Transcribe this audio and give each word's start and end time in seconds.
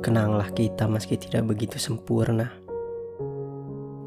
Kenanglah 0.00 0.48
kita 0.56 0.88
meski 0.88 1.20
tidak 1.20 1.44
begitu 1.44 1.76
sempurna. 1.76 2.48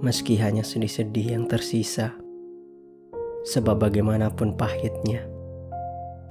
Meski 0.02 0.42
hanya 0.42 0.66
sedih-sedih 0.66 1.38
yang 1.38 1.46
tersisa. 1.46 2.18
Sebab 3.46 3.78
bagaimanapun 3.78 4.58
pahitnya, 4.58 5.22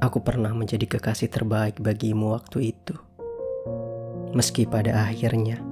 aku 0.03 0.19
pernah 0.19 0.51
menjadi 0.51 0.99
kekasih 0.99 1.31
terbaik 1.31 1.79
bagimu 1.79 2.35
waktu 2.35 2.75
itu. 2.75 2.99
Meski 4.35 4.67
pada 4.67 5.07
akhirnya, 5.07 5.63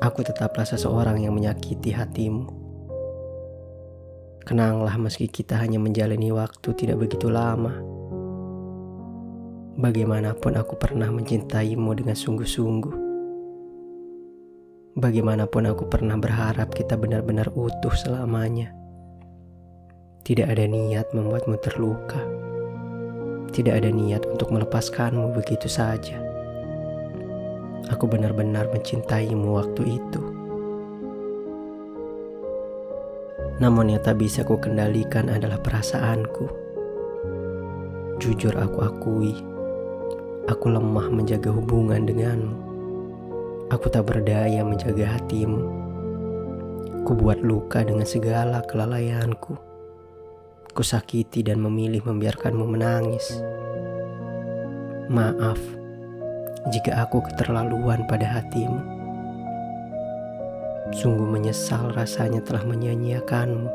aku 0.00 0.24
tetaplah 0.24 0.64
seseorang 0.64 1.20
yang 1.20 1.36
menyakiti 1.36 1.92
hatimu. 1.92 2.48
Kenanglah 4.48 4.96
meski 4.96 5.28
kita 5.28 5.60
hanya 5.60 5.76
menjalani 5.76 6.32
waktu 6.32 6.72
tidak 6.72 7.04
begitu 7.04 7.28
lama 7.28 8.00
Bagaimanapun 9.72 10.60
aku 10.60 10.76
pernah 10.76 11.08
mencintaimu 11.08 11.96
dengan 11.96 12.12
sungguh-sungguh. 12.12 12.92
Bagaimanapun 15.00 15.64
aku 15.64 15.88
pernah 15.88 16.20
berharap 16.20 16.76
kita 16.76 17.00
benar-benar 17.00 17.48
utuh 17.56 17.96
selamanya. 17.96 18.68
Tidak 20.28 20.44
ada 20.44 20.68
niat 20.68 21.16
membuatmu 21.16 21.56
terluka. 21.64 22.20
Tidak 23.48 23.72
ada 23.72 23.88
niat 23.88 24.28
untuk 24.28 24.52
melepaskanmu 24.52 25.32
begitu 25.40 25.72
saja. 25.72 26.20
Aku 27.88 28.04
benar-benar 28.04 28.68
mencintaimu 28.68 29.56
waktu 29.56 29.96
itu. 29.96 30.22
Namun 33.56 33.96
yang 33.96 34.04
tak 34.04 34.20
bisa 34.20 34.44
ku 34.44 34.60
kendalikan 34.60 35.32
adalah 35.32 35.56
perasaanku. 35.56 36.60
Jujur 38.20 38.52
aku 38.52 38.78
akui, 38.84 39.51
Aku 40.52 40.68
lemah 40.68 41.08
menjaga 41.08 41.48
hubungan 41.48 42.04
denganmu. 42.04 42.52
Aku 43.72 43.88
tak 43.88 44.04
berdaya 44.04 44.60
menjaga 44.60 45.16
hatimu. 45.16 45.64
Ku 47.08 47.16
buat 47.16 47.40
luka 47.40 47.80
dengan 47.80 48.04
segala 48.04 48.60
kelalaianku. 48.68 49.56
Ku 50.76 50.82
sakiti 50.84 51.40
dan 51.40 51.56
memilih 51.56 52.04
membiarkanmu 52.04 52.68
menangis. 52.68 53.40
Maaf 55.08 55.56
jika 56.68 57.00
aku 57.00 57.24
keterlaluan 57.32 58.04
pada 58.04 58.28
hatimu. 58.36 58.80
Sungguh 60.92 61.32
menyesal 61.32 61.96
rasanya 61.96 62.44
telah 62.44 62.60
menyia-nyiakanmu. 62.68 63.72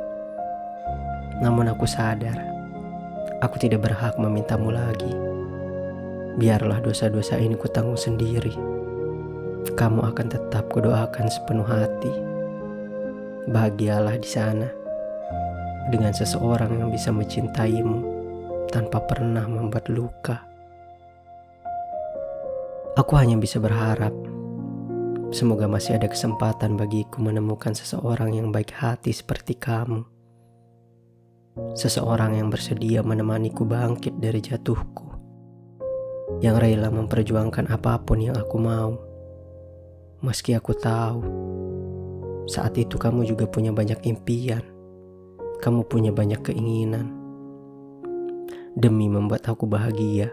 Namun 1.41 1.73
aku 1.73 1.89
sadar, 1.89 2.37
aku 3.41 3.57
tidak 3.57 3.81
berhak 3.81 4.13
memintamu 4.21 4.69
lagi. 4.69 5.37
Biarlah 6.37 6.85
dosa-dosa 6.85 7.41
ini 7.41 7.57
kutanggung 7.57 7.97
sendiri. 7.97 8.53
Kamu 9.73 10.05
akan 10.05 10.27
tetap 10.29 10.69
kudoakan 10.69 11.33
sepenuh 11.33 11.65
hati. 11.65 12.13
Bahagialah 13.49 14.21
di 14.21 14.29
sana 14.29 14.69
dengan 15.89 16.13
seseorang 16.13 16.77
yang 16.77 16.93
bisa 16.93 17.09
mencintaimu 17.09 18.05
tanpa 18.69 19.01
pernah 19.09 19.49
membuat 19.49 19.89
luka. 19.89 20.45
Aku 22.93 23.17
hanya 23.17 23.33
bisa 23.41 23.57
berharap 23.57 24.13
semoga 25.33 25.65
masih 25.65 25.97
ada 25.97 26.05
kesempatan 26.05 26.77
bagiku 26.77 27.17
menemukan 27.17 27.73
seseorang 27.73 28.37
yang 28.37 28.53
baik 28.53 28.77
hati 28.77 29.09
seperti 29.09 29.57
kamu. 29.57 30.05
Seseorang 31.73 32.37
yang 32.37 32.53
bersedia 32.53 33.01
menemaniku 33.01 33.65
bangkit 33.65 34.21
dari 34.21 34.37
jatuhku 34.37 35.17
yang 36.43 36.59
rela 36.59 36.91
memperjuangkan 36.91 37.71
apa 37.71 37.97
pun 38.03 38.19
yang 38.19 38.35
aku 38.35 38.57
mau. 38.59 38.99
Meski 40.19 40.53
aku 40.53 40.75
tahu, 40.75 41.21
saat 42.49 42.75
itu 42.75 42.99
kamu 42.99 43.23
juga 43.23 43.47
punya 43.47 43.71
banyak 43.71 44.03
impian, 44.07 44.63
kamu 45.63 45.87
punya 45.87 46.11
banyak 46.11 46.41
keinginan. 46.43 47.11
Demi 48.77 49.09
membuat 49.09 49.47
aku 49.49 49.65
bahagia, 49.65 50.29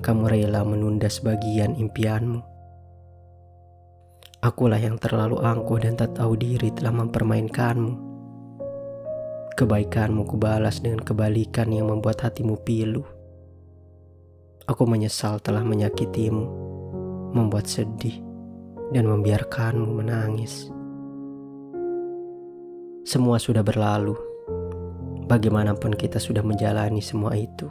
kamu 0.00 0.32
rela 0.32 0.64
menunda 0.64 1.12
sebagian 1.12 1.76
impianmu. 1.76 2.40
Akulah 4.40 4.80
yang 4.80 4.96
terlalu 4.96 5.36
angkuh 5.36 5.84
dan 5.84 6.00
tak 6.00 6.16
tahu 6.16 6.32
diri 6.32 6.72
telah 6.72 6.96
mempermainkanmu. 6.96 8.08
Kebaikanmu 9.52 10.24
kubalas 10.24 10.80
dengan 10.80 11.04
kebalikan 11.04 11.68
yang 11.68 11.92
membuat 11.92 12.24
hatimu 12.24 12.56
pilu. 12.64 13.19
Aku 14.68 14.84
menyesal 14.84 15.40
telah 15.40 15.64
menyakitimu, 15.64 16.44
membuat 17.32 17.64
sedih, 17.64 18.20
dan 18.92 19.08
membiarkanmu 19.08 19.88
menangis. 19.88 20.68
Semua 23.08 23.40
sudah 23.40 23.64
berlalu. 23.64 24.12
Bagaimanapun 25.24 25.96
kita 25.96 26.20
sudah 26.20 26.44
menjalani 26.44 27.00
semua 27.00 27.32
itu. 27.38 27.70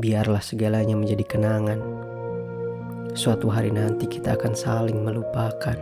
Biarlah 0.00 0.40
segalanya 0.40 0.96
menjadi 0.96 1.22
kenangan. 1.26 1.80
Suatu 3.12 3.52
hari 3.52 3.68
nanti 3.68 4.08
kita 4.08 4.40
akan 4.40 4.54
saling 4.56 4.98
melupakan. 5.04 5.76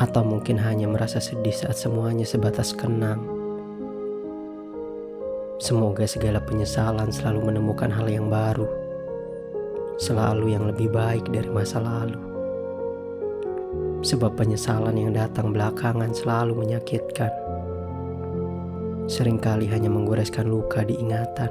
Atau 0.00 0.22
mungkin 0.24 0.56
hanya 0.58 0.88
merasa 0.88 1.20
sedih 1.20 1.52
saat 1.52 1.76
semuanya 1.76 2.24
sebatas 2.24 2.72
kenang. 2.72 3.22
Semoga 5.66 6.06
segala 6.06 6.38
penyesalan 6.38 7.10
selalu 7.10 7.50
menemukan 7.50 7.90
hal 7.90 8.06
yang 8.06 8.30
baru, 8.30 8.70
selalu 9.98 10.54
yang 10.54 10.70
lebih 10.70 10.94
baik 10.94 11.26
dari 11.34 11.50
masa 11.50 11.82
lalu. 11.82 12.22
Sebab 13.98 14.38
penyesalan 14.38 14.94
yang 14.94 15.10
datang 15.10 15.50
belakangan 15.50 16.14
selalu 16.14 16.54
menyakitkan. 16.54 17.34
Seringkali 19.10 19.66
hanya 19.66 19.90
menggoreskan 19.90 20.46
luka 20.46 20.86
di 20.86 21.02
ingatan. 21.02 21.50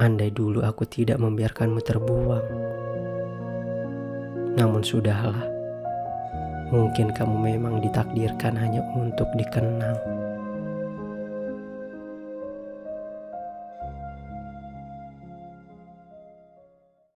Andai 0.00 0.32
dulu 0.32 0.64
aku 0.64 0.88
tidak 0.88 1.20
membiarkanmu 1.20 1.80
terbuang. 1.84 2.46
Namun 4.56 4.80
sudahlah. 4.80 5.44
Mungkin 6.72 7.12
kamu 7.12 7.36
memang 7.36 7.84
ditakdirkan 7.84 8.56
hanya 8.56 8.80
untuk 8.96 9.28
dikenang. 9.36 10.17